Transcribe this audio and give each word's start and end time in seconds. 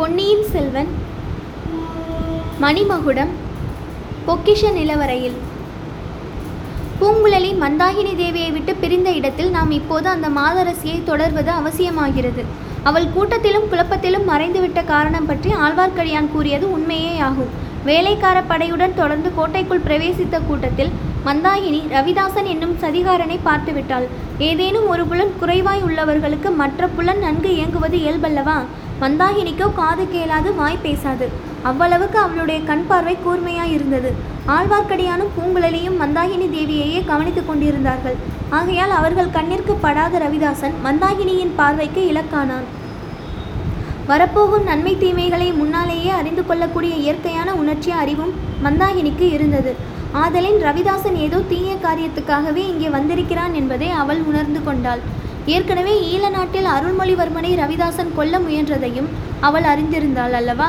பொன்னியின் 0.00 0.44
செல்வன். 0.52 0.90
மணிமகுடம் 2.62 3.32
பொக்கிஷ 4.26 4.70
நிலவரையில். 4.76 5.36
பூங்குழலி 7.00 7.50
மந்தாகினி 7.62 8.12
தேவியை 8.22 8.50
விட்டு 8.54 8.72
பிரிந்த 8.82 9.10
இடத்தில் 9.18 9.50
நாம் 9.56 9.72
இப்போது 9.78 10.08
அந்த 10.14 10.28
மாதரசியை 10.38 10.98
தொடர்வது 11.10 11.52
அவசியமாகிறது. 11.60 12.44
அவள் 12.90 13.10
கூட்டத்திலும் 13.16 13.68
குழப்பத்திலும் 13.72 14.26
மறைந்துவிட்ட 14.32 14.82
காரணம் 14.92 15.28
பற்றி 15.30 15.52
ஆழ்வார்க்கடியான் 15.66 16.32
கூறியது 16.34 16.66
உண்மையே 16.76 17.14
ஆகும் 17.28 17.54
வேலைக்கார 17.90 18.38
படையுடன் 18.50 18.98
தொடர்ந்து 19.02 19.30
கோட்டைக்குள் 19.38 19.86
பிரவேசித்த 19.86 20.38
கூட்டத்தில் 20.48 20.92
மந்தாகினி 21.28 21.80
ரவிதாசன் 21.96 22.50
என்னும் 22.54 22.76
சதிகாரனை 22.84 23.38
பார்த்துவிட்டாள். 23.48 24.06
ஏதேனும் 24.50 24.90
ஒரு 24.94 25.04
புலன் 25.12 25.34
குறைவாய் 25.40 25.86
உள்ளவர்களுக்கு 25.88 26.52
மற்ற 26.62 26.88
புலன் 26.98 27.24
நன்கு 27.26 27.50
இயங்குவது 27.56 27.98
இயல்பல்லவா? 28.04 28.60
மந்தாகினிக்கோ 29.02 29.66
காது 29.78 30.04
கேளாது 30.14 30.48
வாய் 30.58 30.82
பேசாது. 30.86 31.26
அவ்வளவுக்கு 31.68 32.18
அவளுடைய 32.24 32.58
கண் 32.70 32.84
பார்வை 32.88 33.14
கூர்மையாய் 33.24 33.72
இருந்தது 33.76 34.10
ஆழ்வார்க்கடியானும் 34.56 35.32
பூங்குழலியும் 35.36 35.96
மந்தாகினி 36.02 36.46
தேவியையே 36.56 37.00
கவனித்துக் 37.10 37.48
கொண்டிருந்தார்கள். 37.48 38.16
ஆகையால் 38.58 38.92
அவர்கள் 38.98 39.34
கண்ணிற்கு 39.36 39.74
படாத 39.84 40.20
ரவிதாசன் 40.24 40.74
மந்தாகினியின் 40.86 41.54
பார்வைக்கு 41.60 42.02
இலக்கானான். 42.12 42.66
வரப்போகும் 44.10 44.68
நன்மை 44.70 44.94
தீமைகளை 45.02 45.48
முன்னாலேயே 45.60 46.12
அறிந்து 46.20 46.44
கொள்ளக்கூடிய 46.46 46.94
இயற்கையான 47.04 47.48
உணர்ச்சி 47.62 47.90
அறிவும் 48.02 48.32
மந்தாகினிக்கு 48.64 49.26
இருந்தது. 49.36 49.72
ஆதலின் 50.22 50.60
ரவிதாசன் 50.66 51.18
ஏதோ 51.26 51.38
தீய 51.50 51.72
காரியத்துக்காகவே 51.86 52.62
இங்கே 52.72 52.88
வந்திருக்கிறான் 52.96 53.54
என்பதை 53.60 53.90
அவள் 54.02 54.22
உணர்ந்து 54.30 54.62
கொண்டாள். 54.68 55.02
ஏற்கனவே 55.54 55.92
ஈழ 56.12 56.24
நாட்டில் 56.34 56.66
அருள்மொழிவர்மனை 56.74 57.50
ரவிதாசன் 57.60 58.10
கொல்ல 58.16 58.34
முயன்றதையும் 58.38 59.08
அவள் 59.46 59.66
அறிந்திருந்தாள் 59.72 60.34
அல்லவா? 60.38 60.68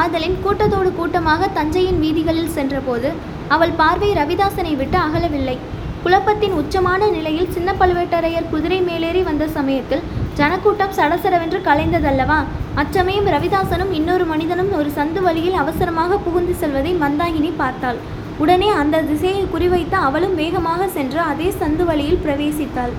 ஆதலின் 0.00 0.36
கூட்டத்தோடு 0.44 0.90
கூட்டமாக 0.98 1.48
தஞ்சையின் 1.58 2.00
வீதிகளில் 2.04 2.54
சென்றபோது 2.56 3.08
அவள் 3.54 3.76
பார்வை 3.80 4.10
ரவிதாசனை 4.20 4.72
விட்டு 4.80 4.98
அகலவில்லை. 5.06 5.56
குழப்பத்தின் 6.04 6.54
உச்சமான 6.60 7.08
நிலையில் 7.16 7.52
சின்ன 7.54 7.70
பழுவேட்டரையர் 7.80 8.50
குதிரை 8.52 8.80
மேலேறி 8.88 9.22
வந்த 9.28 9.46
சமயத்தில் 9.56 10.06
ஜனக்கூட்டம் 10.38 10.96
சடசடவென்று 10.98 11.58
கலைந்ததல்லவா? 11.68 12.38
அச்சமயம் 12.82 13.30
ரவிதாசனும் 13.34 13.92
இன்னொரு 13.98 14.26
மனிதனும் 14.32 14.72
ஒரு 14.80 14.90
சந்து 14.98 15.22
வழியில் 15.26 15.60
அவசரமாக 15.62 16.18
புகுந்து 16.26 16.54
செல்வதை 16.62 16.92
மந்தாகினி 17.04 17.52
பார்த்தாள். 17.62 18.00
உடனே 18.44 18.68
அந்த 18.82 19.02
திசையை 19.10 19.44
குறிவைத்து 19.54 19.96
அவளும் 20.08 20.36
வேகமாக 20.42 20.88
சென்று 20.98 21.20
அதே 21.30 21.48
சந்து 21.62 21.86
வழியில் 21.90 22.22
பிரவேசித்தாள். 22.26 22.94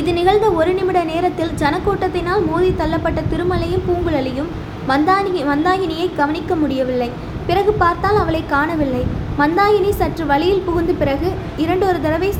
இது 0.00 0.10
நிகழ்ந்த 0.18 0.46
ஒரு 0.58 0.70
நிமிட 0.76 1.00
நேரத்தில் 1.10 1.52
ஜனக்கூட்டத்தினால் 1.60 2.42
மோதி 2.50 2.70
தள்ளப்பட்ட 2.80 3.20
திருமலையும் 3.32 3.84
பூங்குழலியும் 3.88 4.50
மந்தாகினி 4.90 5.42
மந்தாகினியை 5.50 6.06
கவனிக்க 6.20 6.54
முடியவில்லை. 6.62 7.08
பிறகு 7.48 7.72
பார்த்தால் 7.82 8.18
அவளை 8.22 8.42
காணவில்லை. 8.54 9.02
மந்தாகினி 9.40 9.90
சற்று 10.00 10.24
வழியில் 10.30 10.64
புகுந்த 10.66 10.92
பிறகு 11.02 11.28
இரண்டொரு 11.64 11.98
தடவை 12.06 12.30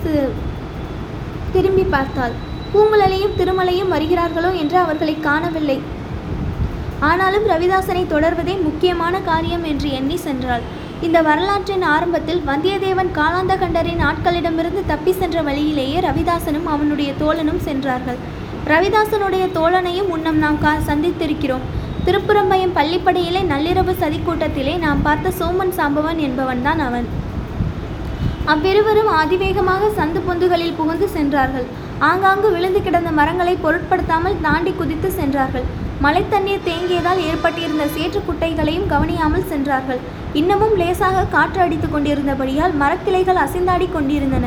திரும்பி 1.55 1.85
பார்த்தாள். 1.95 2.35
பூங்குழலியும் 2.73 3.37
திருமலையும் 3.41 3.93
வருகிறார்களோ 3.95 4.51
என்று 4.63 4.79
அவர்களை 4.85 5.15
காணவில்லை. 5.29 5.79
ஆனாலும் 7.11 7.47
ரவிதாசனை 7.53 8.05
தொடர்வதே 8.15 8.55
முக்கியமான 8.69 9.15
காரியம் 9.31 9.65
என்று 9.73 9.89
எண்ணி 9.99 10.17
சென்றாள். 10.27 10.65
இந்த 11.03 11.23
வரலாற்றின் 11.23 11.83
ஆரம்பத்தில் 11.83 12.41
வந்தியத்தேவன் 12.47 13.11
காலாந்தகண்டரின் 13.17 14.03
ஆட்களிடமிருந்து 14.09 14.83
தப்பி 14.87 15.13
சென்ற 15.13 15.43
வழியிலேயே 15.43 16.01
ரவிதாசனும் 16.01 16.69
அவனுடைய 16.75 17.13
தோழனும் 17.21 17.61
சென்றார்கள். 17.63 18.19
ரவிதாசனுடைய 18.67 19.45
தோழனையும் 19.59 20.11
முன்னம் 20.13 20.39
நாம் 20.39 20.59
கா 20.59 20.73
சந்தித்திருக்கிறோம். 20.89 21.65
திருப்புறம்பயம் 22.07 22.77
பள்ளிப்படையிலே 22.79 23.43
நள்ளிரவு 23.53 23.93
சதிக்கூட்டத்திலே 24.03 24.79
நாம் 24.79 25.03
பார்த்த 25.03 25.33
சோமன் 25.41 25.75
சாம்பவன் 25.79 26.21
என்பவன்தான் 26.29 26.79
அவன். 26.79 27.07
அவ்விருவரும் 28.53 29.13
அதிவேகமாக 29.23 29.89
சந்து 29.99 30.21
பொந்துகளில் 30.27 30.77
புகுந்து 30.77 31.09
சென்றார்கள். 31.09 31.67
ஆங்காங்கு 31.99 32.51
விழுந்து 32.51 32.83
கிடந்த 32.83 33.11
மரங்களை 33.11 33.57
பொருட்படுத்தாமல் 33.57 34.41
தாண்டி 34.41 34.73
குதித்து 34.73 35.11
சென்றார்கள். 35.11 35.67
மழை 36.05 36.23
தண்ணீர் 36.33 36.65
தேங்கியதால் 36.69 37.21
ஏற்பட்டிருந்த 37.31 37.85
சேற்று 37.97 38.21
குட்டைகளையும் 38.29 38.89
கவனியாமல் 38.93 39.47
சென்றார்கள். 39.51 40.01
இன்னமும் 40.41 40.75
லேசாக 40.81 41.27
காற்று 41.35 41.61
அடித்துக் 41.65 41.93
கொண்டிருந்தபடியால் 41.95 42.75
மரக்கிளைகள் 42.81 43.41
அசைந்தாடி 43.45 43.87
கொண்டிருந்தன. 43.93 44.47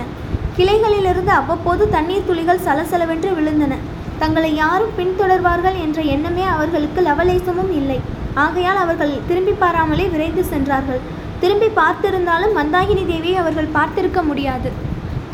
கிளைகளிலிருந்து 0.57 1.31
அவ்வப்போது 1.39 1.83
தண்ணீர் 1.95 2.27
துளிகள் 2.27 2.63
சலசலவென்று 2.65 3.29
விழுந்தன. 3.37 3.73
தங்களை 4.21 4.51
யாரும் 4.63 4.93
பின்தொடர்வார்கள் 4.99 5.77
என்ற 5.85 6.01
எண்ணமே 6.15 6.45
அவர்களுக்கு 6.55 7.01
லவலேசமும் 7.07 7.71
இல்லை. 7.79 7.99
ஆகையால் 8.45 8.81
அவர்கள் 8.83 9.13
திரும்பி 9.29 9.53
பாராமலே 9.63 10.05
விரைந்து 10.13 10.43
சென்றார்கள். 10.51 11.01
திரும்பி 11.43 11.69
பார்த்திருந்தாலும் 11.79 12.55
மந்தாகினி 12.59 13.05
தேவியை 13.13 13.39
அவர்கள் 13.43 13.73
பார்த்திருக்க 13.77 14.21
முடியாது. 14.29 14.71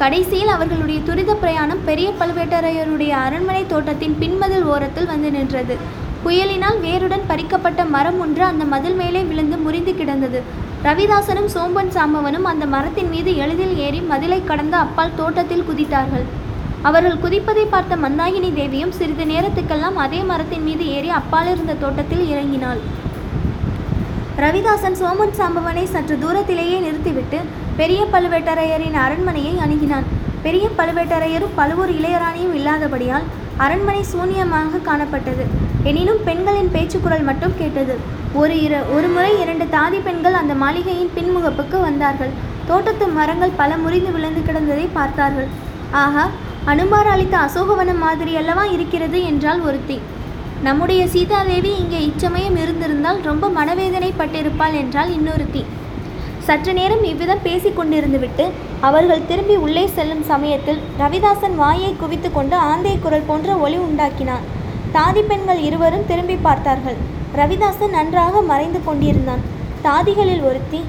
கடைசியில் 0.01 0.53
அவர்களுடைய 0.55 0.99
துரித 1.09 1.31
பிரயாணம் 1.41 1.83
பெரிய 1.89 2.07
பழுவேட்டரையருடைய 2.21 3.11
அரண்மனை 3.25 3.65
தோட்டத்தின் 3.73 4.17
பின்மதில் 4.21 4.69
ஓரத்தில் 4.73 5.11
வந்து 5.11 5.31
நின்றது. 5.37 5.75
புயலினால் 6.23 6.77
வேருடன் 6.85 7.25
பறிக்கப்பட்ட 7.29 7.81
மரம் 7.95 8.19
ஒன்று 8.23 8.43
அந்த 8.43 8.63
மதில் 8.73 8.97
மேலே 9.01 9.21
விழுந்து 9.29 9.57
முறிந்து 9.57 9.93
கிடந்தது. 9.95 10.39
ரவிதாசனும் 10.87 11.49
சோம்பன் 11.55 11.91
சாம்பவனும் 11.95 12.47
அந்த 12.51 12.65
மரத்தின் 12.73 13.09
மீது 13.09 13.31
எளிதில் 13.43 13.75
ஏறி 13.85 13.99
மதிலை 14.11 14.39
கடந்து 14.43 14.77
அப்பால் 14.77 15.15
தோட்டத்தில் 15.19 15.65
குதித்தார்கள். 15.69 16.25
அவர்கள் 16.89 17.21
குதிப்பதை 17.23 17.65
பார்த்த 17.73 17.95
மந்தாகினி 17.95 18.49
தேவியும் 18.53 18.95
சிறிது 18.99 19.25
நேரத்துக்கெல்லாம் 19.33 19.99
அதே 20.05 20.21
மரத்தின் 20.31 20.65
மீது 20.69 20.85
ஏறி 20.95 21.09
அப்பால் 21.19 21.51
இருந்த 21.53 21.73
தோட்டத்தில் 21.83 22.25
இறங்கினாள். 22.33 22.81
ரவிதாசன் 24.43 24.99
சோமன் 25.01 25.37
சாம்பவனை 25.39 25.85
சற்று 25.93 26.15
தூரத்திலேயே 26.23 26.77
நிறுத்திவிட்டு 26.79 27.39
பெரிய 27.79 28.01
பழுவேட்டரையரின் 28.13 28.97
அரண்மனையை 29.05 29.53
அணுகினான். 29.65 30.09
பெரிய 30.45 30.65
பழுவேட்டரையரும் 30.77 31.55
பழுவூர் 31.55 31.93
இளையராணியும் 31.99 32.55
இல்லாதபடியால் 32.59 33.27
அரண்மனை 33.57 34.03
சூன்யமாக 34.11 34.81
காணப்பட்டது. 34.89 35.43
எனினும் 35.89 36.21
பெண்களின் 36.27 36.71
பேச்சுக்குரல் 36.75 37.27
மட்டும் 37.29 37.57
கேட்டது. 37.57 37.95
ஒரு 38.33 38.53
இர 38.65 38.73
ஒரு 38.95 39.07
முறை 39.07 39.41
இரண்டு 39.41 39.65
தாதி 39.75 39.99
பெண்கள் 40.03 40.33
அந்த 40.33 40.53
மாளிகையின் 40.53 41.13
பின்முகப்புக்கு 41.17 41.79
வந்தார்கள். 41.81 42.33
தோட்டத்து 42.67 43.07
மரங்கள் 43.07 43.57
பல 43.61 43.77
முறிந்து 43.77 44.11
விழுந்து 44.11 44.41
கிடந்ததை 44.47 44.87
பார்த்தார்கள். 44.93 45.49
ஆகா 45.91 46.25
அனுமார் 46.71 47.11
அளித்த 47.13 47.37
அசோகவனம் 47.37 48.03
மாதிரி 48.05 48.35
அல்லவா 48.35 48.65
இருக்கிறது 48.65 49.23
என்றால் 49.23 49.61
ஒருத்தி. 49.61 49.99
நம்முடைய 50.63 51.07
சீதாதேவி 51.07 51.71
இங்கே 51.79 52.01
இச்சமயம் 52.09 52.57
இருந்திருந்தால் 52.63 53.19
ரொம்ப 53.21 53.49
மனவேதனைப்பட்டிருப்பாள் 53.59 54.77
என்றால் 54.81 55.11
இன்னொருத்தி. 55.17 55.63
சற்று 56.47 56.71
நேரம் 56.77 57.03
இவ்விதம் 57.09 57.43
பேசிக் 57.45 57.77
கொண்டிருந்துவிட்டு 57.77 58.45
அவர்கள் 58.87 59.27
திரும்பி 59.29 59.55
உள்ளே 59.65 59.83
செல்லும் 59.97 60.23
சமயத்தில் 60.31 60.79
ரவிதாசன் 61.01 61.55
வாயை 61.61 61.91
குவித்து 62.01 62.29
கொண்டு 62.31 62.55
ஆந்தை 62.71 62.93
குரல் 63.03 63.27
போன்ற 63.29 63.55
ஒலி 63.65 63.77
உண்டாக்கினான். 63.85 64.43
தாதி 64.95 65.21
பெண்கள் 65.29 65.61
இருவரும் 65.67 66.07
திரும்பி 66.09 66.37
பார்த்தார்கள். 66.47 66.97
ரவிதாசன் 67.39 67.95
நன்றாக 67.97 68.41
மறைந்து 68.51 68.79
கொண்டிருந்தான். 68.87 69.43
தாதிகளில் 69.85 70.43
ஒருத்தி 70.49 70.81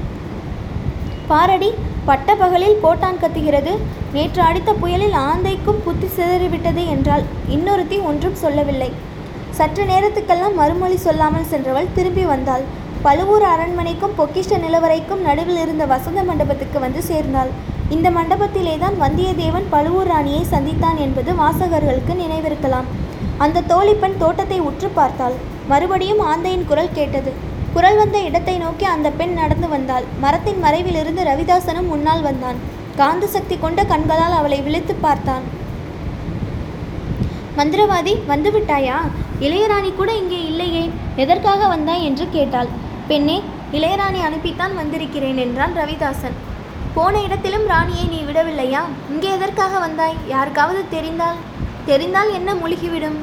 பாரடி 1.31 1.71
பட்ட 2.09 2.31
பகலில் 2.43 2.81
கோட்டான் 2.85 3.21
கத்துகிறது. 3.23 3.73
நேற்று 4.15 4.43
அடித்த 4.49 4.71
புயலில் 4.83 5.17
ஆந்தைக்கும் 5.29 5.83
புத்தி 5.85 6.09
சிதறிவிட்டது 6.17 6.83
என்றால் 6.95 7.25
இன்னொருத்தி 7.57 7.99
ஒன்றும் 8.11 8.41
சொல்லவில்லை. 8.45 8.91
சற்று 9.59 9.85
நேரத்துக்கெல்லாம் 9.93 10.59
மறுமொழி 10.61 10.99
சொல்லாமல் 11.07 11.51
சென்றவள் 11.53 11.95
திரும்பி 11.99 12.25
வந்தாள். 12.33 12.65
பழுவூர் 13.05 13.45
அரண்மனைக்கும் 13.53 14.15
பொக்கிஷ்ட 14.19 14.59
நிலவரைக்கும் 14.65 15.23
நடுவில் 15.27 15.61
இருந்த 15.63 15.85
வசந்த 15.93 16.21
மண்டபத்துக்கு 16.29 16.79
வந்து 16.85 17.01
சேர்ந்தாள். 17.09 17.51
இந்த 17.95 18.09
மண்டபத்திலே 18.11 18.75
தான் 18.83 18.97
வந்தியத்தேவன் 19.03 19.67
பழுவூர் 19.73 20.11
ராணியை 20.13 20.43
சந்தித்தான் 20.53 20.99
என்பது 21.07 21.31
வாசகர்களுக்கு 21.41 22.15
நினைவிருக்கலாம். 22.21 22.87
அந்த 23.45 23.65
தோழிப்பெண் 23.73 24.17
தோட்டத்தை 24.23 24.59
உற்று 24.69 24.89
பார்த்தாள். 24.99 25.37
மறுபடியும் 25.73 26.23
ஆந்தையின் 26.31 26.69
குரல் 26.71 26.95
கேட்டது. 26.99 27.33
குரல் 27.75 27.99
வந்த 28.01 28.19
இடத்தை 28.29 28.55
நோக்கி 28.65 28.87
அந்த 28.95 29.11
பெண் 29.11 29.35
நடந்து 29.41 29.69
வந்தாள். 29.69 30.07
மரத்தின் 30.25 30.63
மறைவிலிருந்து 30.65 31.23
ரவிதாசனும் 31.31 31.91
முன்னால் 31.93 32.25
வந்தான். 32.29 32.59
காந்த 33.01 33.27
சக்தி 33.27 33.59
கொண்ட 33.59 33.83
கண்களால் 33.93 34.39
அவளை 34.41 34.61
விழித்து 34.63 34.97
பார்த்தான். 35.07 35.45
மந்திரவாதி 37.59 38.15
வந்துவிட்டாயா 38.33 38.97
இளையராணி 39.47 39.91
கூட 39.95 40.11
இங்கே 40.23 40.41
இல்லையே. 40.51 40.85
எதற்காக 41.17 41.67
வந்தாய்? 41.67 42.05
என்று 42.09 42.25
கேட்டாள். 42.37 42.71
பெண்ணே 43.09 43.43
இளையராணி 43.73 44.21
அனுப்பித்தான் 44.27 44.75
வந்திருக்கிறேன் 44.75 45.37
என்றான் 45.37 45.75
ரவிதாசன். 45.77 46.37
போன 46.95 47.21
இடத்திலும் 47.21 47.67
ராணியை 47.67 48.05
நீ 48.05 48.23
விடவில்லையா? 48.23 48.83
இங்கே 49.11 49.31
எதற்காக 49.31 49.79
வந்தாய்? 49.79 50.17
யாருக்காவது 50.27 50.85
தெரிந்தால்? 50.89 51.37
தெரிந்தால் 51.87 52.33
என்ன 52.33 52.55
முழுகிவிடும்? 52.55 53.19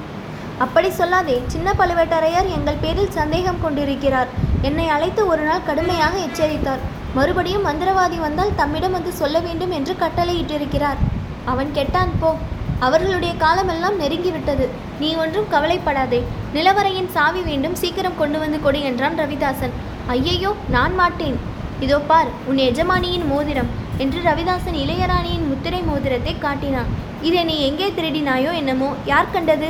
அப்படி 0.58 0.90
சொல்லாதே 0.90 1.38
சின்ன 1.48 1.74
பழுவேட்டரையர் 1.78 2.50
எங்கள் 2.58 2.82
பேரில் 2.82 3.12
சந்தேகம் 3.12 3.62
கொண்டிருக்கிறார். 3.62 4.28
என்னை 4.62 4.88
அழைத்து 4.90 5.28
ஒரு 5.28 5.44
நாள் 5.44 5.68
கடுமையாக 5.68 6.18
எச்சரித்தார். 6.18 6.84
மறுபடியும் 7.16 7.66
மந்திரவாதி 7.66 8.20
வந்தால் 8.20 8.56
தம்மிடம் 8.56 8.92
வந்து 8.92 9.12
சொல்ல 9.12 9.40
வேண்டும் 9.40 9.72
என்று 9.72 9.96
கட்டளையிட்டிருக்கிறார். 10.00 11.00
அவன் 11.46 11.72
கெட்டான் 11.76 12.14
போ. 12.20 12.38
அவர்களுடைய 12.86 13.34
காலமெல்லாம் 13.44 14.00
நெருங்கிவிட்டது. 14.02 14.66
நீ 15.02 15.10
ஒன்றும் 15.24 15.52
கவலைப்படாதே. 15.54 16.20
நிலவரையின் 16.56 17.12
சாவி 17.16 17.42
வேண்டும் 17.50 17.80
சீக்கிரம் 17.82 18.20
கொண்டு 18.22 18.38
வந்து 18.44 18.60
கொடு 18.66 18.80
என்றான் 18.90 19.20
ரவிதாசன். 19.22 19.76
ஐயையோ 20.16 20.52
நான் 20.76 20.96
மாட்டேன். 21.02 21.38
இதோ 21.86 22.00
பார் 22.10 22.32
உன் 22.50 22.60
எஜமானியின் 22.70 23.30
மோதிரம் 23.32 23.70
என்று 24.04 24.20
ரவிதாசன் 24.30 24.78
இளையராணியின் 24.84 25.48
முத்திரை 25.52 25.82
மோதிரத்தை 25.92 26.34
காட்டினான். 26.46 26.92
இதை 27.28 27.42
நீ 27.50 27.56
எங்கே 27.70 27.88
திருடினாயோ 27.98 28.52
என்னமோ 28.62 28.90
யார் 29.12 29.34
கண்டது? 29.38 29.70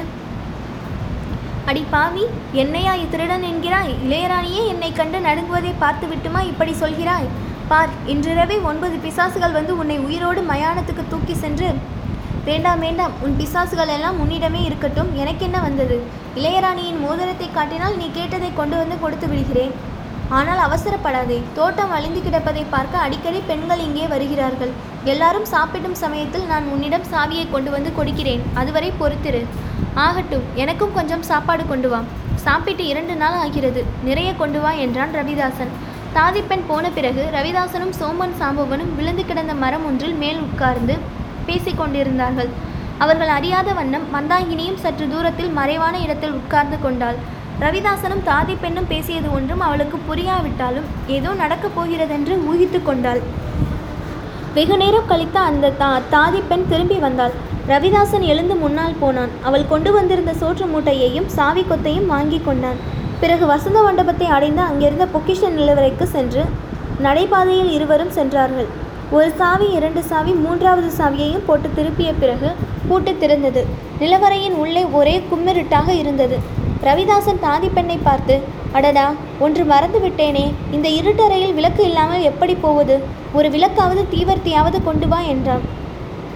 அடி 1.69 1.84
பாவி 1.94 2.24
என்னையா 2.62 2.94
திருடன் 3.14 3.46
என்கிறாய்? 3.52 3.94
இளையராணியே 4.06 4.62
என்னை 4.74 4.90
கண்டு 5.00 5.19
நடுங்குவதை 5.28 5.74
பார்த்து 5.84 6.06
விட்டுமா 6.12 6.42
இப்படி 6.52 6.74
சொல்கிறாய்? 6.84 7.28
பார் 7.72 7.92
இன்றிரவே 8.14 8.56
ஒன்பது 8.69 8.96
பிசாசுகள் 9.04 9.57
வந்து 9.57 9.74
உன்னை 9.81 9.98
உயிரோடு 10.06 10.42
மயானத்துக்கு 10.52 11.04
தூக்கி 11.12 11.36
சென்று 11.44 11.69
வேண்டாம் 12.46 12.84
வேண்டாம். 12.86 13.14
உன் 13.24 13.36
பிசாசுகள் 13.40 13.92
எல்லாம் 13.96 14.20
உன்னிடமே 14.22 14.62
இருக்கட்டும். 14.68 15.10
எனக்கென்ன 15.22 15.58
வந்தது? 15.66 15.98
இளையராணியின் 16.40 17.02
மோதிரத்தை 17.04 17.48
காட்டினால் 17.58 17.98
நீ 18.00 18.08
கேட்டதை 18.16 18.50
கொண்டு 18.60 18.76
வந்து 18.82 18.96
கொடுத்து 19.04 19.28
விடுகிறேன். 19.32 19.74
ஆனால் 20.38 20.62
அவசரப்படாதே. 20.66 21.38
தோட்டம் 21.58 21.94
அழிந்து 21.98 22.20
கிடப்பதை 22.28 22.64
பார்க்க 22.74 23.06
அடிக்கடி 23.06 23.40
பெண்கள் 23.50 23.84
இங்கே 23.88 24.08
வருகிறார்கள். 24.14 24.72
எல்லாரும் 25.14 25.48
சாப்பிடும் 25.54 25.98
சமயத்தில் 26.04 26.50
நான் 26.52 26.72
உன்னிடம் 26.74 27.08
சாவியை 27.14 27.46
கொண்டு 27.54 27.70
வந்து 27.76 27.92
கொடுக்கிறேன். 28.00 28.44
அதுவரை 28.62 28.92
பொறுத்திரு. 29.02 29.44
ஆகட்டும் 30.08 30.46
எனக்கும் 30.64 30.96
கொஞ்சம் 30.98 31.28
சாப்பாடு 31.32 31.64
கொண்டு 31.72 31.90
வா. 31.94 32.02
சாப்பிட்டு 32.48 32.84
இரண்டு 32.92 33.16
நாள் 33.24 33.40
ஆகிறது. 33.46 33.82
நிறைய 34.10 34.30
கொண்டு 34.44 34.60
வா 34.66 34.74
என்றான் 34.86 35.16
ரவிதாசன். 35.22 35.74
தாதிப்பெண் 36.18 36.68
போன 36.70 36.86
பிறகு 37.00 37.24
ரவிதாசனும் 37.40 37.98
சோமன் 38.02 38.38
சாம்பவனும் 38.40 38.94
விழுந்து 39.00 39.26
கிடந்த 39.26 39.54
மரம் 39.64 39.86
ஒன்றில் 39.90 40.20
மேல் 40.24 40.40
உட்கார்ந்து 40.48 40.96
பேசிக்கொண்டிருந்தார்கள். 41.48 42.50
அவர்கள் 43.04 43.32
அறியாத 43.36 43.70
வண்ணம் 43.78 44.08
மந்தாகினியும் 44.16 44.82
சற்று 44.84 45.06
தூரத்தில் 45.14 45.54
மறைவான 45.60 45.96
இடத்தில் 46.06 46.36
உட்கார்ந்து 46.40 46.78
கொண்டாள். 46.82 47.20
ரவிதாசனும் 47.64 48.26
தாதி 48.28 48.54
பெண்ணும் 48.62 48.90
பேசியது 48.92 49.30
ஒன்றும் 49.38 49.64
அவளுக்கு 49.68 49.98
புரியாவிட்டாலும் 50.10 50.88
ஏதோ 51.16 51.32
நடக்கப் 51.42 51.76
போகிறதென்று 51.76 52.36
ஊகித்து 52.52 52.80
கொண்டாள். 52.84 53.22
வெகு 54.56 54.78
நேரம் 54.78 55.10
கழித்து 55.10 55.40
அந்த 55.50 55.74
தா 55.82 55.90
தாதி 56.14 56.40
பெண் 56.48 56.66
திரும்பி 56.72 56.98
வந்தாள். 57.06 57.36
ரவிதாசன் 57.72 58.26
எழுந்து 58.32 58.56
முன்னால் 58.64 59.00
போனான். 59.02 59.34
அவள் 59.48 59.70
கொண்டு 59.74 59.92
வந்திருந்த 59.98 60.32
சோற்று 60.42 60.66
மூட்டையையும் 60.72 61.30
சாவி 61.38 61.64
கொத்தையும் 61.70 62.10
வாங்கி 62.14 62.40
கொண்டான். 62.48 62.80
பிறகு 63.22 63.46
வசந்த 63.54 63.80
மண்டபத்தை 63.88 64.28
அடைந்து 64.38 64.62
அங்கிருந்த 64.70 65.08
பொக்கிஷ 65.16 65.52
நிலவரைக்கு 65.58 66.06
சென்று 66.16 66.44
நடைபாதையில் 67.06 67.72
இருவரும் 67.78 68.16
சென்றார்கள். 68.18 68.70
ஒரு 69.16 69.30
சாவி 69.40 69.66
இரண்டு 69.78 70.02
சாவி 70.10 70.34
மூன்றாவது 70.34 70.90
சாவியையும் 70.98 71.46
போட்டு 71.48 71.69
திருப்பிய 71.78 72.10
பிறகு 72.19 72.50
பூட்டு 72.90 73.12
திறந்தது. 73.12 73.62
நிலவரையின் 74.00 74.56
உள்ளே 74.63 74.84
ஒரே 75.00 75.16
கும்மிருட்டாக 75.31 75.90
இருந்தது. 76.02 76.38
ரவிதாசன் 76.86 77.42
தாதி 77.46 77.69
பெண்ணை 77.74 77.98
பார்த்து 77.98 78.36
அடடா 78.72 79.06
ஒன்று 79.40 79.66
மறந்து 79.66 80.00
விட்டேனே. 80.00 80.46
இந்த 80.72 80.88
இருட்டறையில் 81.00 81.54
விளக்கு 81.54 81.84
இல்லாமல் 81.84 82.22
எப்படி 82.22 82.56
போவது? 82.56 82.98
ஒரு 83.34 83.50
விளக்காவது 83.50 84.06
தீவர்த்தியாவது 84.13 84.84
கொண்டு 84.84 85.08
வா 85.08 85.19
என்றான். 85.34 85.66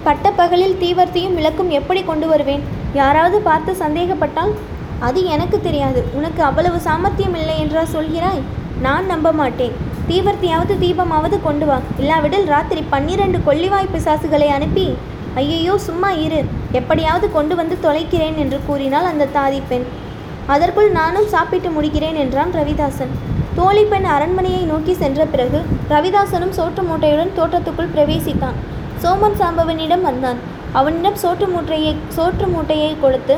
பட்டப்பகலில் 0.04 0.78
தீவர்த்தியும் 0.84 1.34
விளக்கும் 1.34 1.70
எப்படி 1.70 2.02
கொண்டு 2.02 2.26
வருவேன்? 2.26 2.62
யாராவது 3.00 3.40
பார்த்து 3.40 3.72
சந்தேகப்பட்டால்? 3.84 4.54
அது 5.00 5.24
எனக்கு 5.24 5.60
தெரியாது. 5.60 6.02
உனக்கு 6.12 6.42
அவ்வளவு 6.42 6.78
சாமர்த்தியம் 6.80 7.34
இல்லை 7.34 7.58
என்றா 7.64 7.82
சொல்கிறாய்? 7.96 8.42
நான் 8.82 9.06
நம்ப 9.06 9.32
மாட்டேன். 9.32 9.76
தீவர்த்தியாவது 10.08 10.74
தீபமாவது 10.82 11.36
கொண்டு 11.46 11.66
வா. 11.66 11.78
இல்லாவிடில் 12.00 12.46
ராத்திரி 12.54 12.82
பன்னிரண்டு 12.94 13.38
கொள்ளிவாய் 13.46 13.92
பிசாசுகளை 13.94 14.48
அனுப்பி 14.56 14.86
ஐயையோ 15.40 15.74
சும்மா 15.86 16.10
இரு. 16.26 16.40
எப்படியாவது 16.80 17.26
கொண்டு 17.32 17.54
வந்து 17.60 17.76
தொலைக்கிறேன் 17.86 18.36
என்று 18.42 18.58
கூறினாள் 18.66 19.08
அந்த 19.12 19.28
தாதி 19.36 19.60
பெண். 19.70 19.86
அதற்குள் 20.54 20.90
நானும் 20.90 21.28
சாப்பிட்டு 21.34 21.68
முடிக்கிறேன் 21.76 22.18
என்றான் 22.24 22.52
ரவிதாசன். 22.58 23.12
தோழி 23.58 23.84
பெண் 23.90 24.06
அரண்மனையை 24.14 24.62
நோக்கி 24.70 24.94
சென்ற 25.02 25.24
பிறகு 25.32 25.58
ரவிதாசனும் 25.92 26.54
சோற்று 26.58 26.82
மூட்டையுடன் 26.88 27.36
தோட்டத்துக்குள் 27.38 27.92
பிரவேசித்தான். 27.94 28.56
சோமன் 29.02 29.38
சாம்பவனிடம் 29.40 30.06
வந்தான். 30.08 30.40
அவனிடம் 30.72 31.20
சோற்று 31.22 31.48
மூட்டையை 31.54 31.92
சோற்று 32.16 32.46
மூட்டையை 32.54 32.90
கொடுத்து 33.02 33.36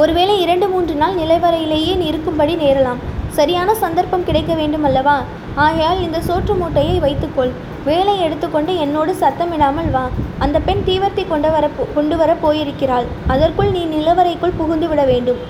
ஒருவேளை 0.00 0.34
இரண்டு 0.44 0.66
மூன்று 0.68 0.94
நாள் 0.94 1.20
நிலைவரையிலேயே 1.20 1.94
இருக்கும்படி 2.10 2.56
நேரலாம். 2.56 3.02
சரியான 3.38 3.70
சந்தர்ப்பம் 3.82 4.26
கிடைக்க 4.28 4.52
வேண்டும் 4.60 4.86
அல்லவா 4.88 5.16
ஆகையால் 5.64 6.00
இந்த 6.06 6.18
சோற்று 6.28 6.54
மூட்டையை 6.60 6.96
வைத்துக்கொள். 7.04 7.52
வேலை 7.88 8.14
எடுத்துக்கொண்டு 8.26 8.72
என்னோடு 8.84 9.12
சத்தமிடாமல் 9.22 9.90
வா. 9.94 10.04
அந்த 10.44 10.56
பெண் 10.66 10.82
தீவர்த்தி 10.88 11.22
கொண்டு 11.32 11.50
வர 11.54 11.64
கொண்டு 11.96 12.16
வர 12.20 12.30
போயிருக்கிறாள். 12.44 13.06
அதற்குள் 13.34 13.70
நீ 13.76 13.82
நிலவரைக்குள் 13.94 14.58
புகுந்து 14.60 14.88
விட 14.90 15.02
வேண்டும் 15.12 15.40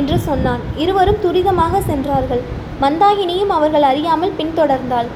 என்று 0.00 0.16
சொன்னான். 0.28 0.62
இருவரும் 0.84 1.22
துரிதமாக 1.24 1.82
சென்றார்கள். 1.90 2.42
மந்தாகினியும் 2.84 3.52
அவர்கள் 3.56 3.88
அறியாமல் 3.90 4.36
பின்தொடர்ந்தாள். 4.40 5.10